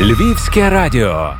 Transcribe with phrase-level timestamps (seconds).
[0.00, 1.34] Львівське радіо.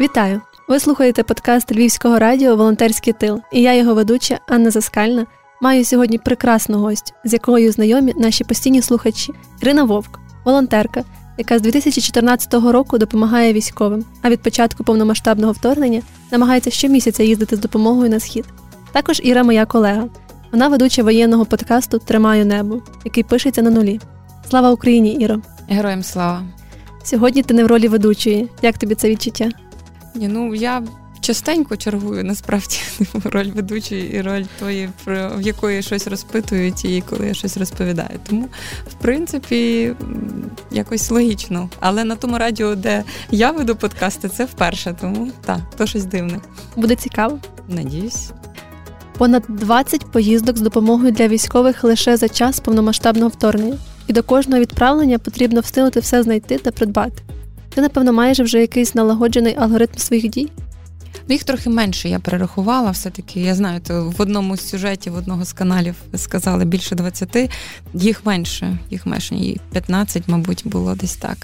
[0.00, 0.40] Вітаю!
[0.68, 3.40] Ви слухаєте подкаст Львівського радіо Волонтерський тил.
[3.52, 5.26] І я, його ведуча Анна Заскальна,
[5.60, 9.32] маю сьогодні прекрасну гостю, з якою знайомі наші постійні слухачі.
[9.62, 11.04] Ірина Вовк, волонтерка,
[11.38, 17.58] яка з 2014 року допомагає військовим, а від початку повномасштабного вторгнення намагається щомісяця їздити з
[17.58, 18.44] допомогою на схід.
[18.92, 20.08] Також Іра, моя колега.
[20.52, 24.00] Вона ведуча воєнного подкасту Тримаю небо, який пишеться на нулі.
[24.48, 25.40] Слава Україні, Іро!
[25.68, 26.57] Героям слава!
[27.08, 28.48] Сьогодні ти не в ролі ведучої.
[28.62, 29.50] Як тобі це відчуття?
[30.14, 30.82] Ні, ну я
[31.20, 32.76] частенько чергую насправді
[33.24, 38.20] роль ведучої і роль тої, про в якої щось розпитують, і коли я щось розповідаю.
[38.28, 38.48] Тому,
[38.90, 39.92] в принципі,
[40.70, 41.70] якось логічно.
[41.80, 44.96] Але на тому радіо, де я веду подкасти, це вперше.
[45.00, 46.40] Тому так, то щось дивне.
[46.76, 47.38] Буде цікаво.
[47.68, 48.30] Надіюсь.
[49.18, 53.76] Понад 20 поїздок з допомогою для військових лише за час повномасштабного вторгнення,
[54.08, 57.22] і до кожного відправлення потрібно встигнути все знайти та придбати.
[57.68, 60.48] Ти, напевно, маєш вже якийсь налагоджений алгоритм своїх дій?
[61.28, 62.90] Ну, їх трохи менше я перерахувала.
[62.90, 67.50] Все-таки я знаю, то в одному з сюжетів одного з каналів сказали більше 20,
[67.94, 71.38] їх менше, їх менше, і 15, мабуть, було десь так.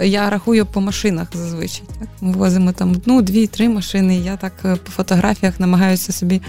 [0.00, 1.84] Я рахую по машинах зазвичай.
[1.98, 2.08] Так?
[2.20, 4.18] Ми возимо там одну, дві, три машини.
[4.18, 6.42] Я так е, по фотографіях намагаюся собі.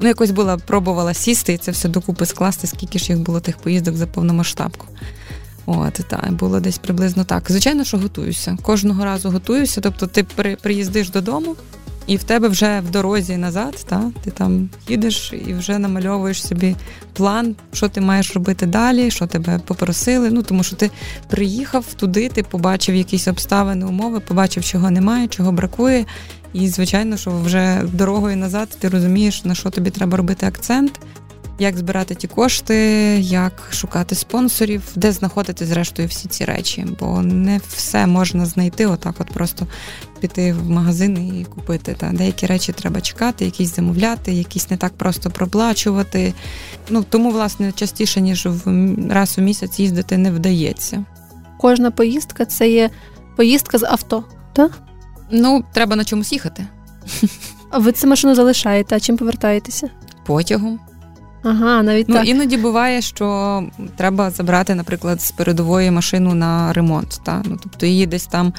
[0.00, 3.56] Ну, якось була, пробувала сісти і це все докупи скласти, скільки ж їх було тих
[3.58, 4.86] поїздок за повномасштабку.
[5.66, 7.44] От, так, було десь приблизно так.
[7.48, 8.58] Звичайно, що готуюся.
[8.62, 9.80] Кожного разу готуюся.
[9.80, 11.56] Тобто, ти при, приїздиш додому,
[12.06, 16.76] і в тебе вже в дорозі назад, та, ти там їдеш і вже намальовуєш собі
[17.12, 20.30] план, що ти маєш робити далі, що тебе попросили.
[20.30, 20.90] Ну тому що ти
[21.28, 26.04] приїхав туди, ти побачив якісь обставини, умови, побачив, чого немає, чого бракує.
[26.60, 31.00] І, звичайно, що вже дорогою назад ти розумієш, на що тобі треба робити акцент
[31.58, 32.76] як збирати ті кошти,
[33.20, 39.14] як шукати спонсорів, де знаходити зрештою всі ці речі, бо не все можна знайти, отак,
[39.18, 39.66] от просто
[40.20, 41.96] піти в магазин і купити.
[41.98, 46.34] Та деякі речі треба чекати, якісь замовляти, якісь не так просто проплачувати.
[46.90, 48.62] Ну тому, власне, частіше ніж в
[49.10, 51.04] раз у місяць їздити не вдається.
[51.58, 52.90] Кожна поїздка це є
[53.36, 54.85] поїздка з авто, так?
[55.30, 56.66] Ну, треба на чомусь їхати.
[57.70, 59.90] А ви цю машину залишаєте, а чим повертаєтеся?
[60.26, 60.80] Потягом.
[61.42, 62.28] Ага, навіть ну, так.
[62.28, 63.62] іноді буває, що
[63.96, 67.20] треба забрати, наприклад, з передової машину на ремонт.
[67.24, 67.42] Та?
[67.44, 68.52] Ну, Тобто її десь там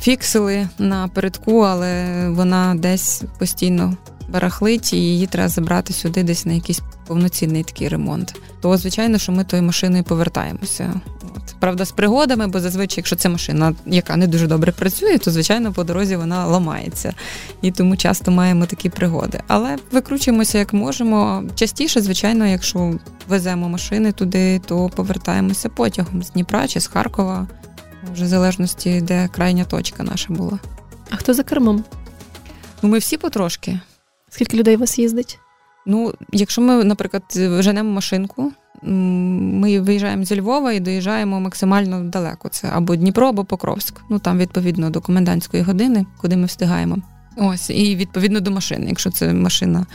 [0.00, 3.96] фіксили на передку, але вона десь постійно
[4.28, 8.34] барахлить, і її треба забрати сюди, десь на якийсь повноцінний такий ремонт.
[8.60, 11.00] То, звичайно, що ми тою машиною повертаємося.
[11.36, 11.54] От.
[11.60, 15.72] Правда, з пригодами, бо зазвичай, якщо це машина, яка не дуже добре працює, то звичайно
[15.72, 17.14] по дорозі вона ламається.
[17.62, 19.40] І тому часто маємо такі пригоди.
[19.46, 21.44] Але викручуємося як можемо.
[21.54, 22.94] Частіше, звичайно, якщо
[23.28, 27.46] веземо машини туди, то повертаємося потягом з Дніпра чи з Харкова,
[28.14, 30.58] вже в залежності, де крайня точка наша була.
[31.10, 31.84] А хто за кермом?
[32.82, 33.80] Ну, ми всі потрошки.
[34.30, 35.38] Скільки людей у вас їздить?
[35.90, 37.22] Ну, якщо ми, наприклад,
[37.58, 42.48] женемо машинку, ми виїжджаємо зі Львова і доїжджаємо максимально далеко.
[42.48, 44.00] Це або Дніпро, або Покровськ.
[44.10, 46.96] Ну там відповідно до комендантської години, куди ми встигаємо.
[47.36, 48.86] Ось, і відповідно до машини.
[48.88, 49.86] Якщо це машина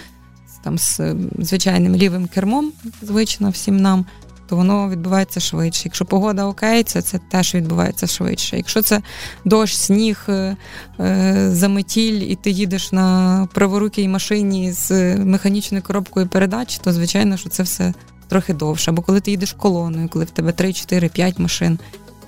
[0.63, 1.01] там з
[1.39, 2.71] звичайним лівим кермом,
[3.01, 4.05] звична всім нам,
[4.49, 5.81] то воно відбувається швидше.
[5.85, 8.57] Якщо погода окей, це це теж відбувається швидше.
[8.57, 9.01] Якщо це
[9.45, 10.55] дощ, сніг, е,
[10.99, 17.49] е, заметіль, і ти їдеш на праворукій машині з механічною коробкою передач, то звичайно, що
[17.49, 17.93] це все
[18.27, 18.91] трохи довше.
[18.91, 21.79] Або коли ти їдеш колоною, коли в тебе 3, 4, 5 машин.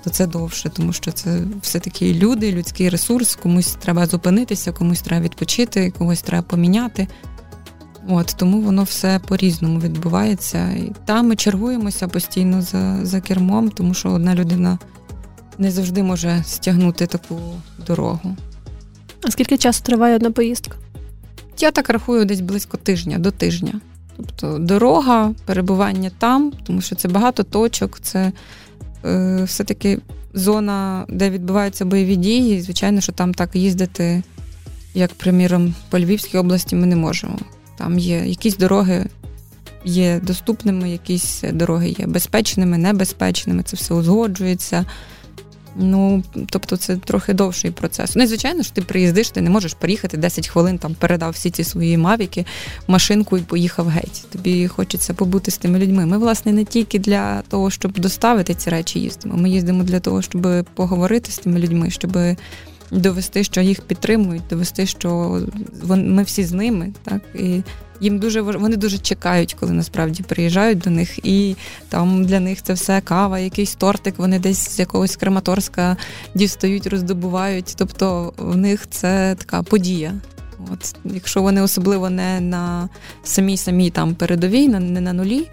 [0.04, 5.24] То це довше, тому що це все-таки люди, людський ресурс, комусь треба зупинитися, комусь треба
[5.24, 7.08] відпочити, когось треба поміняти.
[8.08, 10.68] От Тому воно все по-різному відбувається.
[10.70, 14.78] І там ми чергуємося постійно за за кермом, тому що одна людина
[15.58, 17.38] не завжди може стягнути таку
[17.86, 18.36] дорогу.
[19.22, 20.76] А скільки часу триває одна поїздка?
[21.58, 23.80] Я так рахую десь близько тижня до тижня.
[24.16, 28.32] Тобто дорога, перебування там, тому що це багато точок, це
[29.04, 29.98] е, все-таки
[30.34, 32.56] зона, де відбуваються бойові дії.
[32.56, 34.22] І, звичайно, що там так їздити,
[34.94, 37.38] як, приміром, по Львівській області, ми не можемо.
[37.78, 39.06] Там є якісь дороги
[39.84, 44.84] є доступними, якісь дороги є безпечними, небезпечними, це все узгоджується.
[45.78, 48.16] Ну, тобто, це трохи довший процес.
[48.16, 51.50] Ну, і звичайно ж, ти приїздиш, ти не можеш приїхати 10 хвилин, там передав всі
[51.50, 52.46] ці свої мавіки,
[52.86, 54.24] машинку і поїхав геть.
[54.30, 56.06] Тобі хочеться побути з тими людьми.
[56.06, 59.36] Ми, власне, не тільки для того, щоб доставити ці речі їздимо.
[59.36, 62.18] Ми їздимо для того, щоб поговорити з тими людьми, щоб
[62.90, 65.40] довести, що їх підтримують, довести, що
[65.88, 67.62] ми всі з ними, так і
[68.00, 71.56] їм дуже вони дуже чекають, коли насправді приїжджають до них, і
[71.88, 74.18] там для них це все кава, якийсь тортик.
[74.18, 75.96] Вони десь з якогось Краматорська
[76.34, 77.74] дістають, роздобувають.
[77.76, 80.14] Тобто в них це така подія.
[80.72, 82.88] От, Якщо вони особливо не на
[83.24, 85.48] самій самій там передовій, не на нулі,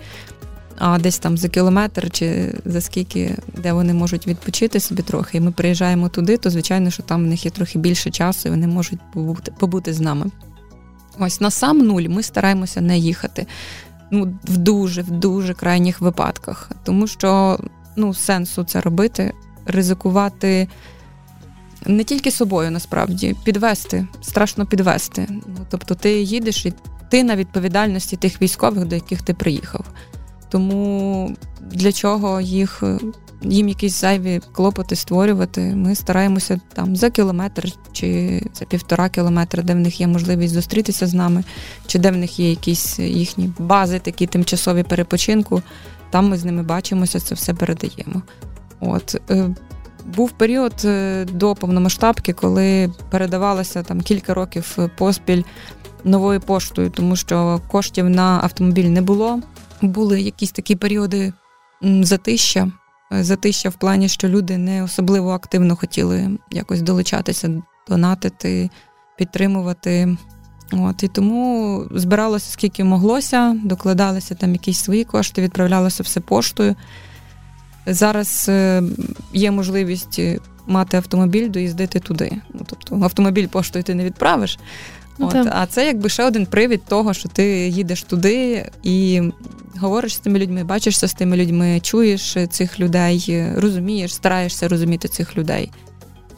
[0.77, 5.41] а десь там за кілометр чи за скільки, де вони можуть відпочити собі трохи, і
[5.41, 8.67] ми приїжджаємо туди, то звичайно, що там в них є трохи більше часу, і вони
[8.67, 10.25] можуть побути, побути з нами.
[11.19, 13.47] Ось на сам нуль ми стараємося не їхати.
[14.11, 17.59] Ну, в дуже, в дуже крайніх випадках, тому що
[17.95, 19.33] ну, сенсу це робити,
[19.65, 20.67] ризикувати
[21.85, 25.27] не тільки собою, насправді, підвести, страшно підвести.
[25.29, 26.73] Ну, Тобто, ти їдеш і
[27.09, 29.85] ти на відповідальності тих військових, до яких ти приїхав.
[30.53, 32.83] Тому для чого їх
[33.41, 35.61] їм якісь зайві клопоти створювати?
[35.61, 41.07] Ми стараємося там за кілометр чи за півтора кілометра, де в них є можливість зустрітися
[41.07, 41.43] з нами,
[41.87, 45.61] чи де в них є якісь їхні бази, такі тимчасові перепочинку.
[46.09, 48.21] Там ми з ними бачимося, це все передаємо.
[48.79, 49.49] От е,
[50.15, 55.43] був період е, до повномасштабки, коли передавалося там кілька років поспіль
[56.03, 59.39] новою поштою, тому що коштів на автомобіль не було
[59.83, 61.33] були якісь такі періоди
[61.81, 62.71] затища.
[63.13, 68.69] Е, затища в плані, що люди не особливо активно хотіли якось долучатися, донатити,
[69.17, 70.17] підтримувати.
[70.71, 76.75] От, І тому збиралося скільки моглося, докладалися там якісь свої кошти, відправлялося все поштою.
[77.85, 78.83] Зараз е,
[79.33, 80.21] є можливість
[80.67, 82.31] мати автомобіль, доїздити туди.
[82.53, 84.59] Ну, Тобто автомобіль поштою ти не відправиш.
[85.17, 89.21] Ну, От, А це якби ще один привід того, що ти їдеш туди і
[89.83, 95.37] говориш з тими людьми, бачишся з тими людьми, чуєш цих людей, розумієш, стараєшся розуміти цих
[95.37, 95.71] людей.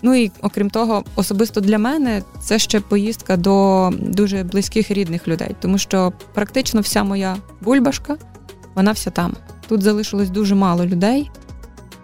[0.02, 5.56] Ну і окрім того, особисто для мене це ще поїздка до дуже близьких рідних людей,
[5.62, 8.18] тому що практично вся моя бульбашка,
[8.76, 9.34] вона вся там.
[9.68, 11.32] Тут залишилось дуже мало людей,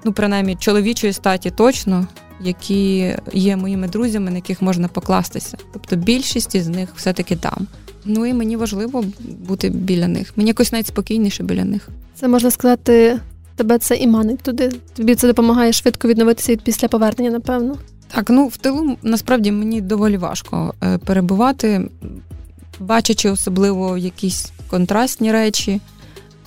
[0.04, 2.08] ну принаймні чоловічої статі точно,
[2.42, 5.58] які є моїми друзями, на яких можна покластися.
[5.74, 7.68] Тобто більшість із них все-таки там.
[8.06, 9.06] Ну і мені важливо
[9.48, 10.34] бути біля них.
[10.36, 11.90] Мені якось навіть спокійніше біля них.
[12.16, 13.20] Це можна сказати,
[13.56, 14.72] тебе це і манить туди.
[14.94, 17.78] Тобі це допомагає швидко відновитися від після повернення, напевно.
[18.08, 21.90] Так, ну в тилу насправді мені доволі важко е, перебувати,
[22.80, 25.82] бачачи особливо якісь контрастні речі,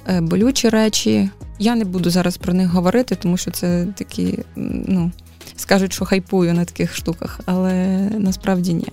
[0.08, 1.30] е, болючі речі.
[1.58, 5.10] Я не буду зараз про них говорити, тому що це такі, ну
[5.56, 7.74] скажуть, що хайпую на таких штуках, але
[8.18, 8.88] насправді ні.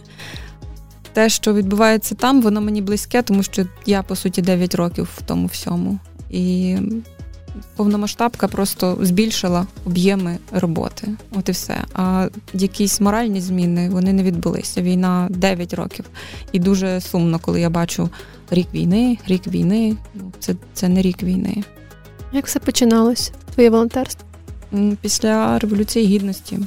[1.14, 5.22] Те, що відбувається там, воно мені близьке, тому що я, по суті, 9 років в
[5.22, 6.00] тому всьому.
[6.30, 6.78] І
[7.76, 11.08] повномасштабка просто збільшила об'єми роботи.
[11.32, 11.78] От і все.
[11.94, 14.82] А якісь моральні зміни вони не відбулися.
[14.82, 16.06] Війна 9 років.
[16.52, 18.10] І дуже сумно, коли я бачу
[18.52, 19.96] рік війни, рік війни.
[20.16, 21.64] Ну, це, Це не рік війни.
[22.34, 23.32] Як все починалось?
[23.54, 24.26] Твоє волонтерство?
[25.02, 26.60] Після Революції Гідності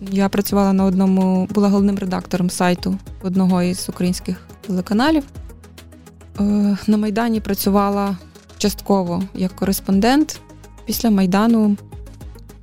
[0.00, 4.36] я працювала на одному, була головним редактором сайту одного із українських
[4.66, 5.24] телеканалів.
[6.40, 6.42] Е,
[6.86, 8.16] на Майдані працювала
[8.58, 10.40] частково як кореспондент.
[10.86, 11.76] Після Майдану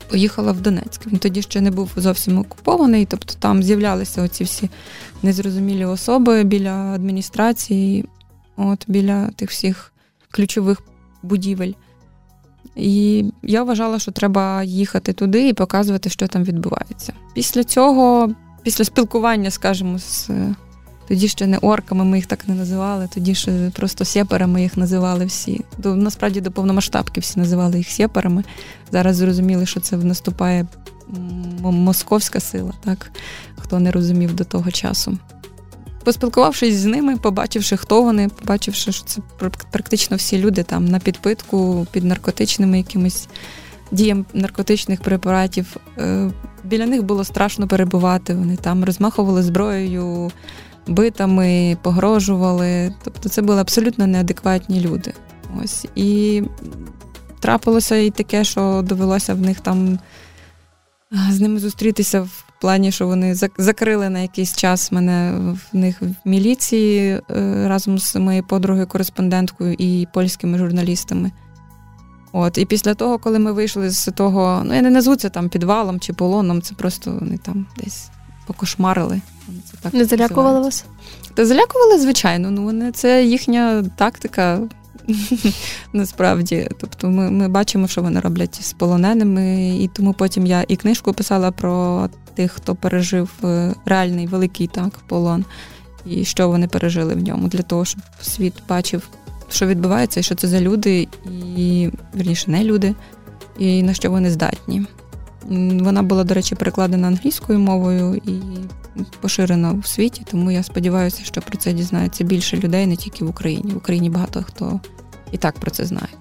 [0.10, 1.08] поїхала в Донецьк.
[1.08, 4.70] Він тоді ще не був зовсім окупований, тобто там з'являлися оці всі
[5.24, 8.06] незрозумілі особи біля адміністрації,
[8.58, 9.94] от біля тих всіх
[10.32, 10.82] ключових
[11.24, 11.74] будівель.
[12.76, 17.14] І я вважала, що треба їхати туди і показувати, що там відбувається.
[17.34, 18.32] Після цього,
[18.64, 20.30] після спілкування, скажімо, з
[21.08, 25.26] тоді ще не орками, ми їх так не називали, тоді ще просто сєперами їх називали
[25.26, 25.62] всі.
[25.78, 28.44] До, насправді до повномасштабки всі називали їх сєперами.
[28.92, 30.68] Зараз зрозуміли, що це наступає
[31.62, 33.12] московська сила, так
[33.58, 35.18] хто не розумів до того часу.
[36.04, 39.22] Поспілкувавшись з ними, побачивши, хто вони, побачивши, що це
[39.72, 43.28] практично всі люди там на підпитку під наркотичними якимись
[43.92, 45.78] діям наркотичних препаратів.
[45.98, 46.32] Е,
[46.64, 48.34] біля них було страшно перебувати.
[48.34, 50.32] Вони там розмахували зброєю,
[50.88, 52.94] битами, погрожували.
[53.04, 55.14] Тобто це були абсолютно неадекватні люди.
[55.64, 56.44] Ось і
[57.40, 60.00] трапилося і таке, що довелося в них там
[61.30, 65.34] з ними зустрітися в плані, що вони закрили на якийсь час мене
[65.72, 67.22] в них в міліції е,
[67.68, 71.32] разом з моєю подругою кореспонденткою і польськими журналістами.
[72.34, 75.50] От, І після того, коли ми вийшли з того, ну я не назву це там
[75.50, 78.10] підвалом чи полоном, це просто вони там десь
[78.48, 79.22] покошмарили.
[79.72, 80.86] Це так Не залякували вас?
[81.34, 82.52] Та залякували, звичайно.
[82.52, 84.60] Ну, вони це їхня тактика.
[85.94, 90.76] Насправді, тобто ми ми бачимо, що вони роблять з полоненими, і тому потім я і
[90.76, 95.46] книжку писала про тих, хто пережив е, реальний великий так полон,
[96.06, 99.08] і що вони пережили в ньому, для того, щоб світ бачив,
[99.50, 101.08] що відбувається, і що це за люди,
[101.58, 102.96] і вірніше не люди,
[103.60, 104.86] і на що вони здатні.
[105.82, 108.32] Вона була, до речі, перекладена англійською мовою і
[109.22, 113.30] поширена в світі, тому я сподіваюся, що про це дізнається більше людей не тільки в
[113.30, 113.74] Україні.
[113.74, 114.80] В Україні багато хто
[115.32, 116.14] і так про це знає.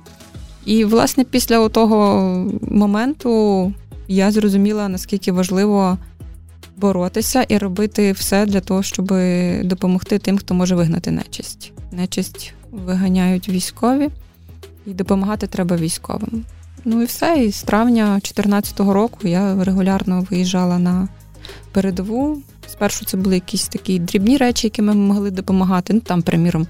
[0.64, 2.22] І, власне, після того
[2.70, 3.72] моменту
[4.08, 5.98] я зрозуміла, наскільки важливо
[6.76, 9.12] боротися і робити все для того, щоб
[9.64, 11.72] допомогти тим, хто може вигнати нечисть.
[11.92, 14.08] Нечисть виганяють військові,
[14.86, 16.44] і допомагати треба військовим.
[16.84, 17.44] Ну і все.
[17.44, 21.08] І з травня 2014 року я регулярно виїжджала на
[21.72, 22.42] передову.
[22.68, 25.92] Спершу це були якісь такі дрібні речі, які ми могли допомагати.
[25.92, 26.66] Ну там, приміром,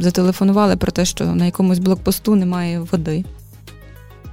[0.00, 3.24] зателефонували про те, що на якомусь блокпосту немає води.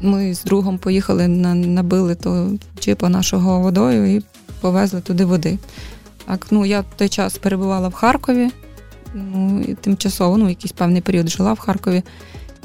[0.01, 4.24] Ми з другом поїхали, на, набили то чипа нашого водою і
[4.62, 5.58] повезли туди води.
[6.25, 8.50] Так, ну я в той час перебувала в Харкові,
[9.13, 12.03] ну і тимчасово, ну, якийсь певний період жила в Харкові,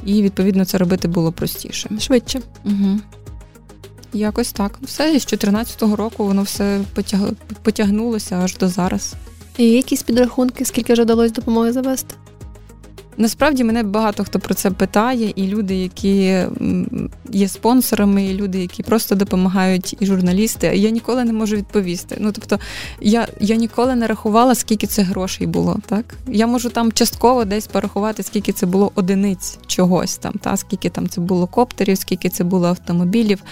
[0.07, 1.91] і відповідно це робити було простіше.
[2.01, 2.41] Швидше.
[2.65, 3.01] Угу.
[4.13, 4.79] Якось так.
[4.83, 7.21] Все, з 2014 року воно все потяг...
[7.63, 9.15] потягнулося аж до зараз.
[9.59, 12.15] І якісь підрахунки, скільки вже вдалося допомоги завести?
[13.17, 16.45] Насправді мене багато хто про це питає, і люди, які
[17.31, 20.67] є спонсорами, і люди, які просто допомагають, і журналісти.
[20.67, 22.17] Я ніколи не можу відповісти.
[22.21, 22.59] Ну тобто,
[23.01, 25.79] я я ніколи не рахувала, скільки це грошей було.
[25.87, 30.91] Так я можу там частково десь порахувати, скільки це було одиниць чогось там, та скільки
[30.91, 33.43] там це було коптерів, скільки це було автомобілів.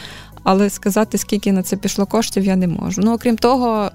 [0.43, 3.02] Але сказати, скільки на це пішло коштів, я не можу.
[3.05, 3.90] Ну окрім того.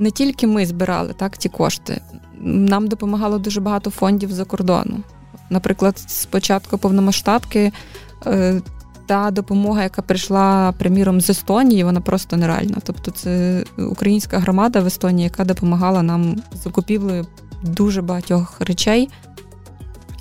[0.00, 2.00] Не тільки ми збирали так ті кошти
[2.40, 5.00] нам допомагало дуже багато фондів за кордону.
[5.50, 7.72] Наприклад, спочатку повномасштабки
[8.26, 8.60] е,
[9.06, 12.76] та допомога, яка прийшла приміром з Естонії, вона просто нереальна.
[12.82, 17.26] Тобто, це українська громада в Естонії, яка допомагала нам з закупівлею
[17.62, 19.08] дуже багатьох речей.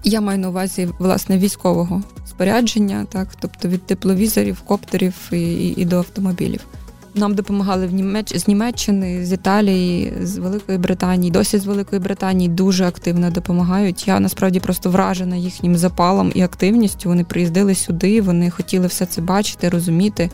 [0.04, 5.98] Я маю на увазі власне військового спорядження, так, тобто від тепловізорів, коптерів і, і до
[5.98, 6.66] автомобілів.
[7.20, 8.38] Нам допомагали в Німеч...
[8.38, 11.32] з Німеччини, з Італії, з Великої Британії.
[11.32, 14.08] Досі з Великої Британії дуже активно допомагають.
[14.08, 17.10] Я насправді просто вражена їхнім запалом і активністю.
[17.10, 20.30] Вони приїздили сюди, вони хотіли все це бачити, розуміти.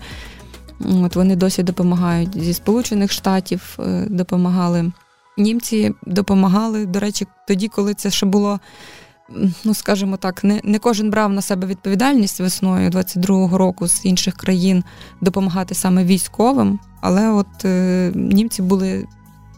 [1.03, 4.91] От Вони досі допомагають зі Сполучених Штатів е, допомагали.
[5.37, 8.59] Німці допомагали, до речі, тоді, коли це ще було
[9.63, 14.35] ну скажімо так, не не кожен брав на себе відповідальність весною 22-го року з інших
[14.35, 14.83] країн
[15.21, 16.79] допомагати саме військовим.
[17.01, 19.07] Але от е, німці були.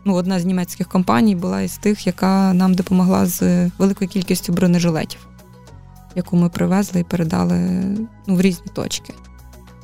[0.06, 5.28] Ну, одна з німецьких компаній була із тих, яка нам допомогла з великою кількістю бронежилетів,
[6.16, 7.58] яку ми привезли і передали
[8.28, 9.14] ну, в різні точки.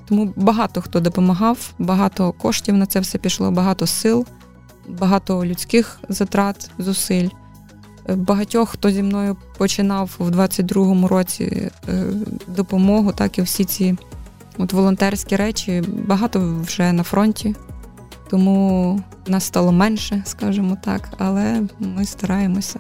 [0.06, 4.26] Тому багато хто допомагав, багато коштів на це все пішло, багато сил,
[4.88, 7.30] багато людських затрат, зусиль
[8.08, 12.04] багатьох, хто зі мною починав в 22-му році е,
[12.48, 13.96] допомогу, так і всі ці
[14.58, 17.56] от волонтерські речі, багато вже на фронті.
[18.30, 22.80] Тому нас стало менше, скажімо так, але ми стараємося.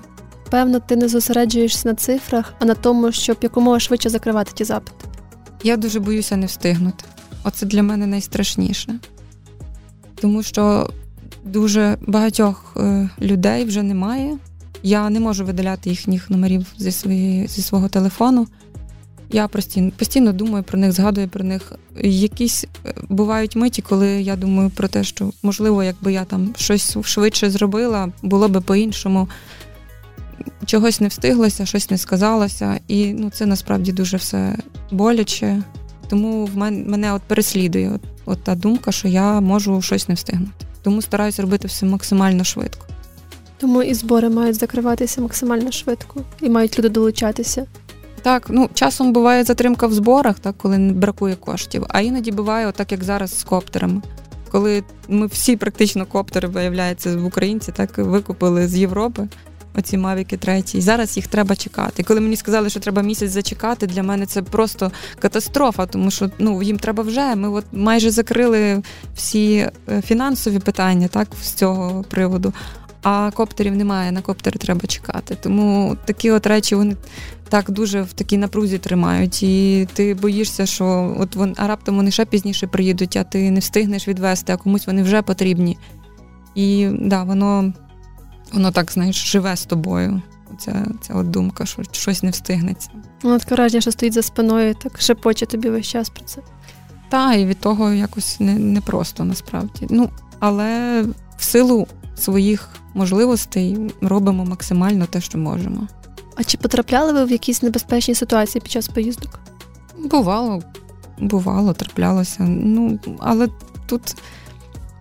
[0.49, 5.05] Певно, ти не зосереджуєшся на цифрах, а на тому, щоб якомога швидше закривати ті запити.
[5.63, 7.05] Я дуже боюся не встигнути.
[7.43, 8.99] Оце для мене найстрашніше.
[10.15, 10.89] Тому що
[11.43, 14.37] дуже багатьох е, людей вже немає.
[14.83, 18.47] Я не можу видаляти їхніх номерів зі свої, зі свого телефону.
[19.31, 21.73] Я постійно постійно думаю про них, згадую про них.
[22.03, 26.97] Якісь е, бувають миті, коли я думаю про те, що можливо, якби я там щось
[27.03, 29.29] швидше зробила, було би по-іншому.
[30.65, 34.55] Чогось не встиглося, щось не сказалося, і ну це насправді дуже все
[34.91, 35.63] боляче.
[36.07, 40.15] Тому в мене мене от переслідує от, от та думка, що я можу щось не
[40.15, 40.65] встигнути.
[40.81, 42.92] Тому стараюся робити все максимально швидко.
[43.57, 47.65] Тому і збори мають закриватися максимально швидко і мають люди долучатися.
[48.21, 51.85] Так, ну часом буває затримка в зборах, так коли не бракує коштів.
[51.89, 54.01] А іноді буває, отак як зараз з коптерами.
[54.51, 59.27] Коли ми всі практично коптери, виявляється, в українці так викупили з Європи.
[59.75, 60.81] Оці мавіки треті.
[60.81, 62.03] Зараз їх треба чекати.
[62.03, 66.63] коли мені сказали, що треба місяць зачекати, для мене це просто катастрофа, тому що ну
[66.63, 67.35] їм треба вже.
[67.35, 68.81] Ми от майже закрили
[69.15, 72.53] всі е, фінансові питання, так з цього приводу
[73.03, 75.37] а коптерів немає, на коптери треба чекати.
[75.41, 76.95] Тому такі от речі вони
[77.49, 79.43] так дуже в такій напрузі тримають.
[79.43, 83.59] І ти боїшся, що от вон, а раптом вони ще пізніше приїдуть, а ти не
[83.59, 85.77] встигнеш відвести, а комусь вони вже потрібні.
[86.55, 87.73] І да, воно
[88.53, 90.21] воно так, знаєш, живе з тобою.
[90.59, 92.89] Ця, ця от думка, що щось не встигнеться.
[93.23, 96.41] Воно таке враження, що стоїть за спиною, так шепоче тобі весь час про це.
[97.09, 99.87] Та, і від того якось не, не просто насправді.
[99.89, 101.01] Ну, але
[101.37, 105.87] в силу своїх можливостей робимо максимально те, що можемо.
[106.35, 109.39] А чи потрапляли ви в якісь небезпечні ситуації під час поїздок?
[109.97, 110.61] Бувало,
[111.19, 112.43] бувало, траплялося.
[112.43, 113.47] Ну, але
[113.85, 114.15] тут,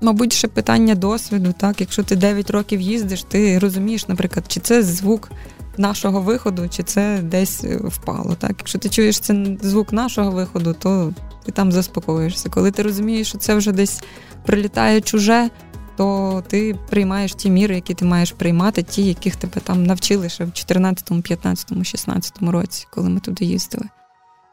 [0.01, 1.55] мабуть, ще питання досвіду.
[1.59, 5.31] Так, Якщо ти 9 років їздиш, ти розумієш, наприклад, чи це звук
[5.77, 8.35] нашого виходу, чи це десь впало.
[8.35, 11.15] Так, Якщо ти чуєш це звук нашого виходу, то
[11.45, 12.49] ти там заспокоїшся.
[12.49, 14.03] Коли ти розумієш, що це вже десь
[14.47, 15.51] прилітає чуже,
[15.97, 20.45] то ти приймаєш ті міри, які ти маєш приймати, ті, яких тебе там навчили ще
[20.45, 23.85] в 14, 15, 16 році, коли ми туди їздили.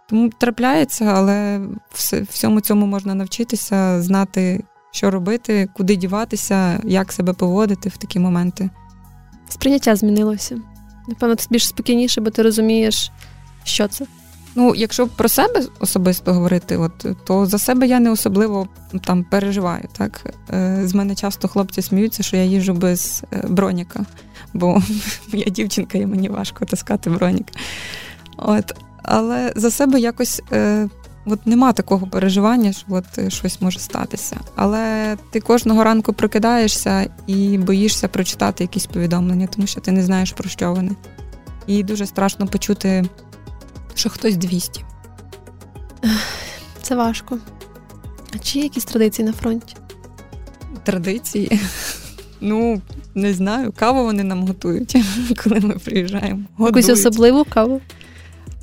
[0.10, 1.62] Тому трапляється, але
[2.30, 8.70] всьому цьому можна навчитися, знати, що робити, куди діватися, як себе поводити в такі моменти.
[9.50, 10.62] Сприйняття змінилося.
[11.08, 13.12] Напевно, ти більш спокійніше, бо ти розумієш,
[13.64, 14.06] що це.
[14.56, 18.68] Ну, якщо про себе особисто говорити, от то за себе я не особливо
[19.04, 19.84] там переживаю.
[19.98, 24.06] Так е, з мене часто хлопці сміються, що я їжу без е, броніка,
[24.54, 24.82] бо
[25.34, 27.48] я дівчинка і мені важко таскати бронік.
[28.38, 30.88] От, але за себе якось е,
[31.26, 34.38] от нема такого переживання, що от щось може статися.
[34.56, 40.32] Але ти кожного ранку прокидаєшся і боїшся прочитати якісь повідомлення, тому що ти не знаєш
[40.32, 40.92] про що вони.
[41.68, 43.06] І дуже страшно почути
[43.96, 44.86] що хтось 200.
[46.82, 47.38] Це важко.
[48.36, 49.76] А чи є якісь традиції на фронті?
[50.84, 51.60] Традиції?
[52.42, 52.82] Ну,
[53.16, 53.74] не знаю.
[53.76, 54.96] Каву вони нам готують,
[55.44, 56.44] коли ми приїжджаємо.
[56.58, 56.88] Готують.
[56.88, 57.82] Якусь особливу каву?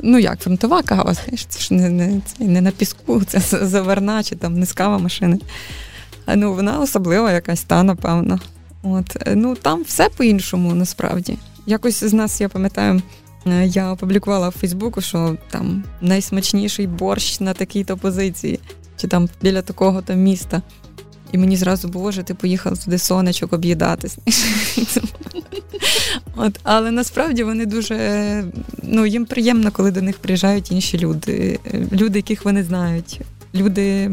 [0.03, 4.23] Ну як, фронтова кава, знаєш, це ж не не, це не на піску, це заверна
[4.23, 5.39] чи там не з кава машини.
[6.27, 8.41] А ну, вона особлива якась та, напевно.
[8.83, 9.17] От.
[9.35, 11.39] Ну, Там все по-іншому насправді.
[11.67, 13.26] Якось з нас, я пам'ятаю, Е,
[13.65, 18.61] я опублікувала в Фейсбуку, що там найсмачніший борщ на такій-то позиції,
[18.97, 20.63] чи там біля такого то міста.
[21.33, 24.19] І мені зразу що ти поїхав туди сонечок об'їдатись.
[26.63, 28.45] Але насправді вони дуже
[28.83, 31.59] ну, їм приємно, коли до них приїжджають інші люди,
[31.93, 33.21] люди, яких вони знають,
[33.55, 34.11] люди,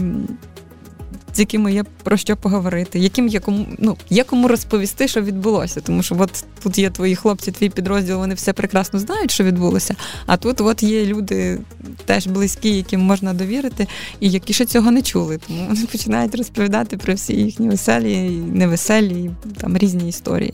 [1.34, 5.82] з якими є про що поговорити, яким є кому ну, є кому розповісти, що відбулося.
[5.82, 9.96] Тому що от тут є твої хлопці, твій підрозділ, вони все прекрасно знають, що відбулося.
[10.26, 11.60] А тут от є люди
[12.06, 13.88] теж близькі, яким можна довірити,
[14.20, 15.40] і які ще цього не чули.
[15.48, 20.54] Тому вони починають розповідати про всі їхні веселі, і невеселі, там різні історії.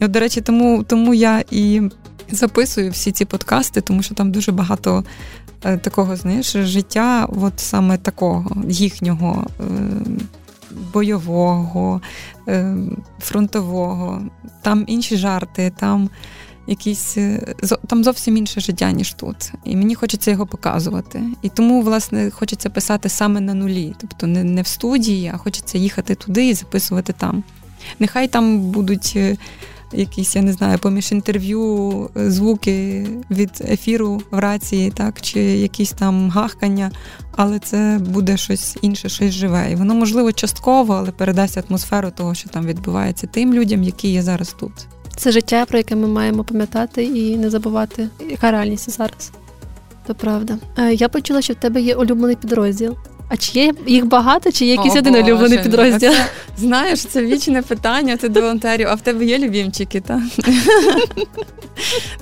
[0.00, 1.82] І от, до речі, тому, тому я і.
[2.30, 5.04] Записую всі ці подкасти, тому що там дуже багато
[5.64, 9.64] Е, такого, знаєш, життя, от саме такого їхнього е,
[10.92, 12.00] бойового,
[12.48, 12.76] е,
[13.18, 14.22] фронтового,
[14.62, 16.10] там інші жарти, там
[16.66, 17.18] якісь
[17.86, 19.52] там зовсім інше життя, ніж тут.
[19.64, 21.22] І мені хочеться його показувати.
[21.42, 25.78] І тому, власне, хочеться писати саме на нулі, тобто не, не в студії, а хочеться
[25.78, 27.44] їхати туди і записувати там.
[27.98, 29.18] Нехай там будуть
[29.92, 35.92] якісь, я не знаю, поміж інтерв'ю, е, звуки від ефіру в рації, так, чи якісь
[35.92, 36.90] там гахкання,
[37.36, 39.72] але це буде щось інше, щось живе.
[39.72, 44.22] І воно, можливо, частково, але передасть атмосферу того, що там відбувається тим людям, які є
[44.22, 44.72] зараз тут.
[45.16, 49.32] Це життя, про яке ми маємо пам'ятати і не забувати, яка реальність зараз.
[50.06, 50.58] То правда.
[50.78, 52.96] Е, я почула, що в тебе є улюблений підрозділ.
[53.30, 56.12] А чи є їх багато, чи є якийсь один улюблений підрозділ?
[56.12, 60.22] Це, знаєш, це вічне питання ти до волонтерів, а в тебе є любімчики, та?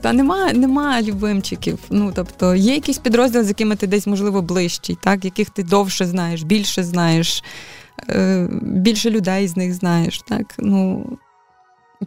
[0.01, 1.79] Та нема, нема любимчиків.
[1.91, 5.25] Ну, тобто, є якісь підрозділи, з якими ти десь, можливо, ближчий, так?
[5.25, 7.45] яких ти довше знаєш, більше знаєш,
[8.11, 10.23] е, більше людей з них знаєш.
[10.29, 10.55] так?
[10.59, 11.07] Ну,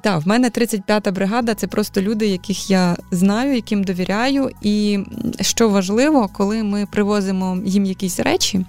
[0.01, 4.49] так, в мене 35-та бригада це просто люди, яких я знаю, яким довіряю.
[4.61, 4.99] І
[5.41, 8.65] що важливо, коли ми привозимо їм якісь речі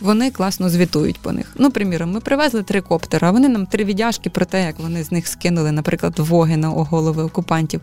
[0.00, 1.52] вони класно звітують по них.
[1.58, 5.04] Ну, приміром, ми привезли три коптера, а вони нам три віддяжки про те, як вони
[5.04, 7.80] з них скинули, наприклад, воги на голови окупантів.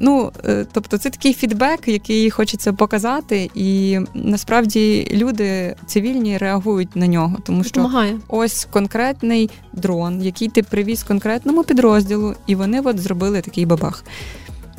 [0.00, 7.06] Ну, е, тобто, це такий фідбек, який хочеться показати, і насправді люди цивільні реагують на
[7.06, 8.18] нього, тому що Помагає.
[8.28, 14.04] ось конкретний дрон, який ти привіз конкретному підрозділу, і вони от зробили такий бабах.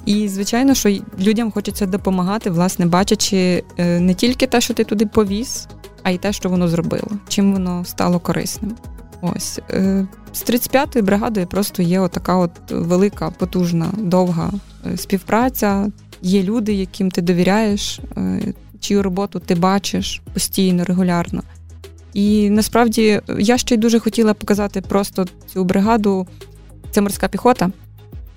[0.05, 0.89] І звичайно, що
[1.19, 5.67] людям хочеться допомагати, власне, бачачи е, не тільки те, що ти туди повіз,
[6.09, 8.75] а й те, що воно зробило, чим воно стало корисним.
[9.21, 14.51] Ось е, з 35-ї бригадою просто є отака от велика, потужна, довга
[14.85, 15.91] е, співпраця.
[16.21, 18.41] Є люди, яким ти довіряєш, е,
[18.79, 21.43] чию роботу ти бачиш постійно, регулярно.
[22.13, 26.27] І насправді я ще й дуже хотіла показати просто цю бригаду.
[26.91, 27.71] Це морська піхота,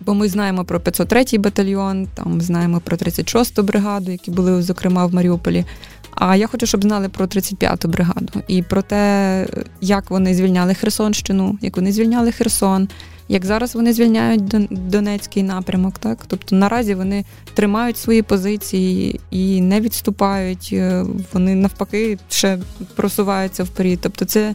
[0.00, 5.14] бо ми знаємо про 503-й батальйон, там знаємо про 36-ту бригаду, які були, зокрема, в
[5.14, 5.64] Маріуполі.
[6.14, 9.46] А я хочу, щоб знали про 35-ту бригаду і про те,
[9.80, 12.88] як вони звільняли Херсонщину, як вони звільняли Херсон.
[13.28, 19.80] Як зараз вони звільняють Донецький напрямок, так тобто наразі вони тримають свої позиції і не
[19.80, 22.58] відступають, е, вони навпаки ще
[22.96, 23.98] просуваються вперед.
[24.02, 24.54] Тобто, це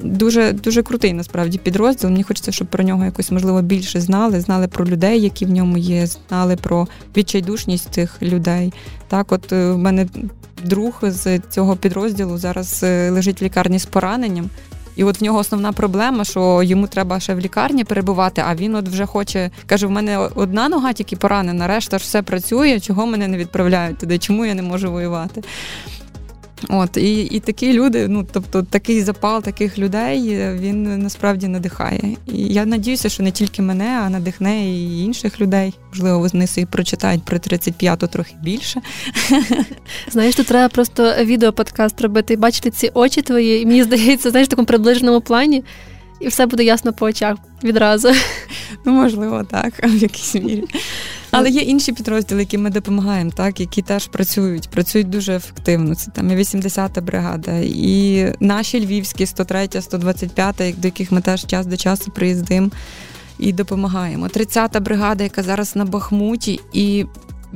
[0.00, 2.10] дуже дуже крутий насправді підрозділ.
[2.10, 4.40] Мені хочеться, щоб про нього якось можливо більше знали.
[4.40, 8.72] Знали про людей, які в ньому є, знали про відчайдушність цих людей.
[9.08, 10.06] Так, от е, в мене
[10.64, 14.50] друг з цього підрозділу зараз е, лежить в лікарні з пораненням.
[14.96, 18.74] І от в нього основна проблема, що йому треба ще в лікарні перебувати, а він
[18.74, 23.06] от вже хоче, каже: в мене одна нога тільки поранена, решта ж все працює, чого
[23.06, 25.42] мене не відправляють туди, чому я не можу воювати.
[26.68, 30.20] От і і такі люди, ну тобто такий запал таких людей
[30.60, 32.16] він насправді надихає.
[32.26, 35.74] І я надіюся, що не тільки мене, а надихне і інших людей.
[35.92, 38.80] Можливо, вони собі прочитають про 35-ту трохи більше.
[40.10, 44.46] Знаєш, тут треба просто відеоподкаст робити і бачити ці очі твої, і мені здається, знаєш,
[44.46, 45.64] в такому приближеному плані.
[46.20, 48.08] І все буде ясно по очах відразу.
[48.84, 50.64] Ну, можливо, так, в якійсь мірі.
[51.36, 55.94] Але є інші підрозділи, які ми допомагаємо, так, які теж працюють, працюють дуже ефективно.
[55.94, 61.66] Це там і 80-та бригада, і наші львівські 103, 125, до яких ми теж час
[61.66, 62.70] до часу приїздимо
[63.38, 64.26] і допомагаємо.
[64.26, 67.06] 30-та бригада, яка зараз на Бахмуті, і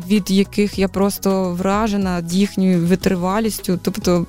[0.08, 3.78] від яких я просто вражена їхньою витривалістю.
[3.82, 4.26] Тобто,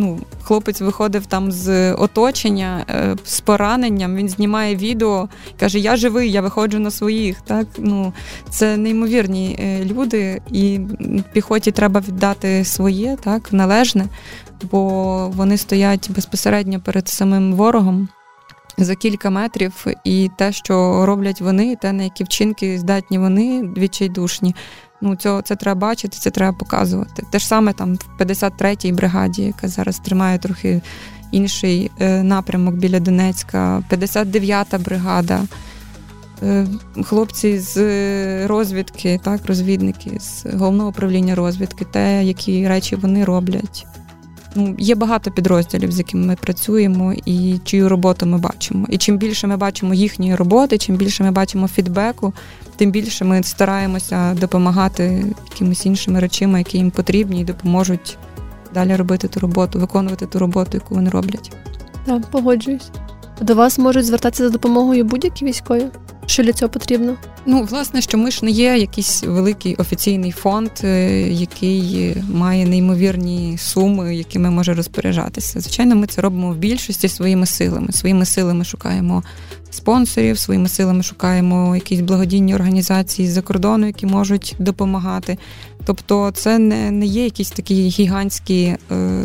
[0.00, 4.16] ну, хлопець виходив там з оточення е, з пораненням.
[4.16, 7.40] Він знімає відео, каже: Я живий, я виходжу на своїх.
[7.40, 8.12] Так ну
[8.50, 10.80] це неймовірні е, люди, і
[11.32, 14.06] піхоті треба віддати своє, так належне,
[14.70, 18.08] бо вони стоять безпосередньо перед самим ворогом.
[18.78, 24.54] За кілька метрів, і те, що роблять вони, те, на які вчинки здатні вони відчайдушні,
[25.02, 27.22] Ну, цього це треба бачити, це треба показувати.
[27.30, 30.80] Те ж саме там в 53-й бригаді, яка зараз тримає трохи
[31.32, 35.42] інший е, напрямок біля Донецька, 59-та бригада.
[36.42, 36.66] Е,
[37.04, 37.76] хлопці з
[38.46, 43.86] розвідки, так, розвідники з головного управління розвідки, те, які речі вони роблять.
[44.54, 48.86] Ну, Є багато підрозділів, з якими ми працюємо, і чию роботу ми бачимо.
[48.90, 52.32] І чим більше ми бачимо їхньої роботи, чим більше ми бачимо фідбеку,
[52.76, 58.18] тим більше ми стараємося допомагати якимись іншими речами, які їм потрібні, і допоможуть
[58.74, 61.52] далі робити ту роботу, виконувати ту роботу, яку вони роблять.
[62.06, 62.90] Так, погоджуюсь.
[63.40, 65.86] До вас можуть звертатися за допомогою будь-які військові?
[66.30, 67.16] Що для цього потрібно?
[67.46, 73.58] Ну, власне, що ми ж не є якийсь великий офіційний фонд, е, який має неймовірні
[73.58, 75.60] суми, якими може розпоряджатися.
[75.60, 77.92] Звичайно, ми це робимо в більшості своїми силами.
[77.92, 79.22] Своїми силами шукаємо
[79.70, 85.38] спонсорів, своїми силами шукаємо якісь благодійні організації з-за кордону, які можуть допомагати.
[85.84, 88.76] Тобто, це не не є якісь такі гігантські е,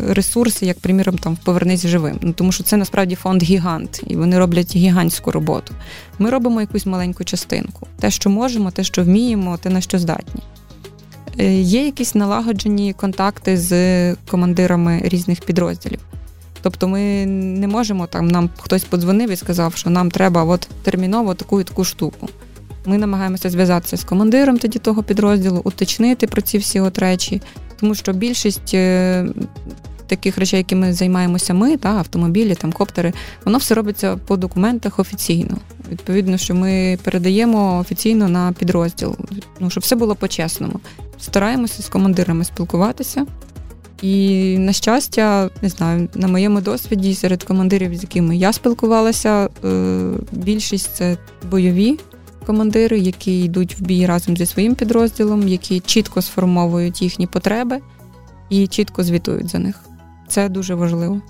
[0.08, 2.18] ресурси, як, приміром, там Повернись живим.
[2.22, 5.74] Ну, Тому що це насправді фонд гігант, і вони роблять гігантську роботу.
[6.18, 7.86] Ми робимо якусь маленьку частинку.
[8.00, 10.42] Те, що можемо, те, що вміємо, те, на що здатні.
[11.38, 16.00] Е, є якісь налагоджені контакти з командирами різних підрозділів.
[16.66, 21.34] Тобто ми не можемо там, нам хтось подзвонив і сказав, що нам треба от терміново
[21.34, 22.28] таку і таку штуку.
[22.86, 27.42] Ми намагаємося зв'язатися з командиром тоді того підрозділу, уточнити про ці всі от речі,
[27.80, 29.26] тому що більшість е,
[30.06, 33.12] таких речей, якими займаємося ми, та автомобілі, там коптери,
[33.44, 35.58] воно все робиться по документах офіційно.
[35.90, 39.16] Відповідно, що ми передаємо офіційно на підрозділ,
[39.60, 40.80] ну щоб все було по-чесному.
[41.20, 43.26] Стараємося з командирами спілкуватися.
[44.02, 50.10] І на щастя, не знаю, на моєму досвіді серед командирів, з якими я спілкувалася, е,
[50.32, 51.16] більшість це
[51.50, 51.98] бойові
[52.46, 57.78] командири, які йдуть в бій разом зі своїм підрозділом, які чітко сформовують їхні потреби
[58.50, 59.80] і чітко звітують за них.
[60.28, 61.20] Це дуже важливо.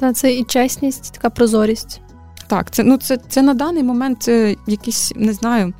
[0.00, 2.00] Та це і чесність, така прозорість.
[2.46, 5.72] Так, це ну це, це на даний момент це якийсь, не знаю.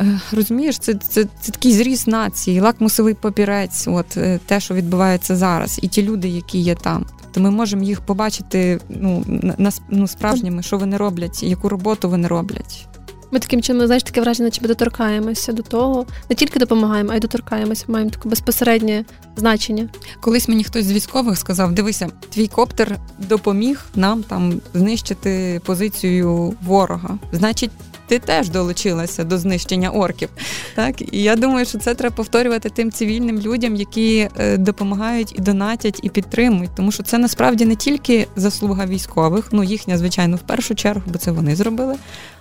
[0.00, 5.36] Е, розумієш, це це, це такий зріз нації, лакмусовий папірець, от е, те, що відбувається
[5.36, 7.06] зараз, і ті люди, які є там.
[7.32, 9.24] То ми можемо їх побачити ну,
[9.58, 12.88] на, ну, справжніми, що вони роблять, яку роботу вони роблять.
[13.34, 17.20] Ми таким чином, знаєш, таке враження, ми доторкаємося до того, не тільки допомагаємо, а й
[17.20, 19.04] доторкаємося, маємо таке безпосереднє
[19.36, 19.88] значення.
[20.20, 27.18] Колись мені хтось з військових сказав: дивися, твій коптер допоміг нам там знищити позицію ворога.
[27.32, 27.70] Значить,
[28.06, 30.28] ти теж долучилася до знищення орків.
[30.74, 31.14] Так?
[31.14, 36.00] І я думаю, що це треба повторювати тим цивільним людям, які е, допомагають і донатять,
[36.02, 36.70] і підтримують.
[36.76, 41.18] Тому що це насправді не тільки заслуга військових, ну їхня, звичайно, в першу чергу, бо
[41.18, 41.96] це вони зробили.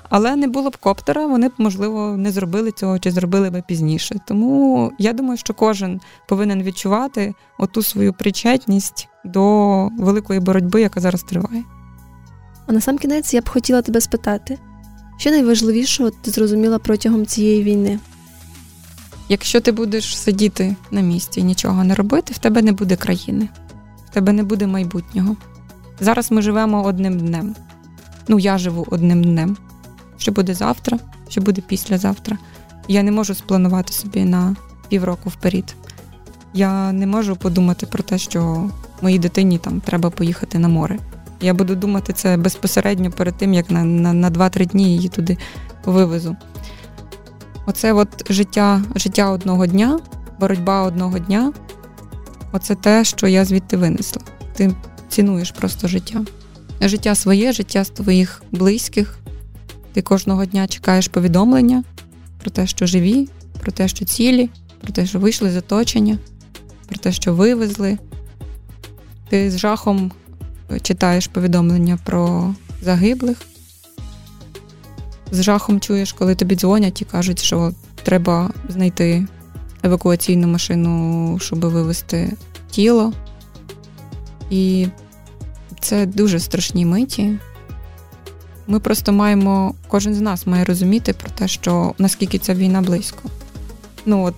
[0.10, 4.16] Але не було б коптера, вони б, можливо, не зробили цього чи зробили би пізніше.
[4.28, 11.24] Тому я думаю, що кожен повинен відчувати оту свою причетність до великої боротьби, яка зараз
[11.24, 11.64] триває.
[12.68, 14.60] А на сам кінець я б хотіла тебе спитати,
[15.18, 18.00] що найважливішого ти зрозуміла протягом цієї війни?
[19.30, 23.50] Якщо ти будеш сидіти на місці і нічого не робити, в тебе не буде країни,
[24.06, 25.36] в тебе не буде майбутнього.
[26.00, 27.56] Зараз ми живемо одним днем.
[28.28, 29.58] Ну, я живу одним днем.
[30.18, 31.00] Що буде завтра,
[31.30, 32.38] що буде післязавтра.
[32.88, 34.56] Я не можу спланувати собі на
[34.90, 35.76] півроку вперед.
[36.54, 38.70] Я не можу подумати про те, що
[39.02, 41.00] моїй дитині там треба поїхати на море.
[41.42, 45.38] Я буду думати це безпосередньо перед тим, як на на, на 2-3 дні її туди
[45.86, 46.36] вивезу.
[47.66, 50.00] Оце от життя життя одного дня,
[50.40, 51.54] боротьба одного дня
[52.54, 54.22] оце те, що я звідти винесла.
[54.54, 54.76] Ти
[55.10, 56.26] цінуєш просто життя.
[56.82, 59.20] Життя своє, життя своїх близьких.
[59.94, 61.84] Ти кожного дня чекаєш повідомлення
[62.42, 64.50] про те, що живі, про те, що цілі,
[64.82, 66.18] про те, що вийшли з оточення,
[66.88, 67.98] про те, що вивезли.
[69.30, 70.12] Ти з жахом
[70.82, 73.38] читаєш повідомлення про загиблих.
[75.32, 77.72] З жахом чуєш, коли тобі дзвонять і кажуть, що
[78.04, 79.28] треба знайти
[79.84, 82.34] евакуаційну машину, щоб вивезти
[82.72, 83.14] тіло.
[84.50, 84.88] І
[85.80, 87.40] це дуже страшні миті.
[88.68, 93.30] Ми просто маємо, кожен з нас має розуміти про те, що наскільки ця війна близько.
[94.06, 94.36] Ну от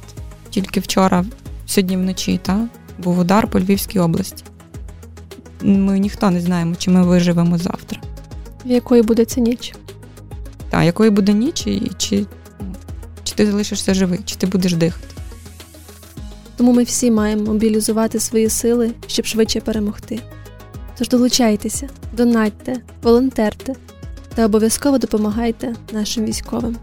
[0.49, 1.25] тільки вчора,
[1.65, 2.67] сьогодні вночі, та,
[2.97, 4.43] був удар по Львівській області
[5.65, 7.99] ми ніхто не знаємо, чи ми виживемо завтра.
[8.65, 9.73] Якою буде ця ніч?
[10.69, 12.25] Так, якою буде ніч, і чи,
[13.23, 15.07] чи ти залишишся живий, чи ти будеш дихати.
[16.57, 20.19] Тому ми всі маємо мобілізувати свої сили, щоб швидше перемогти.
[20.97, 23.73] Тож долучайтеся, донатьте, волонтерте
[24.35, 26.77] та обов'язково допомагайте нашим військовим.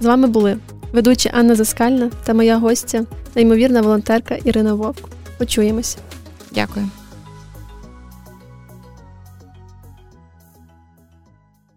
[0.00, 0.58] З вами були
[0.92, 5.08] ведуча Анна Заскальна та моя гостя, неймовірна волонтерка Ірина Вовк.
[5.38, 5.98] Почуємося.
[6.52, 6.88] Дякую.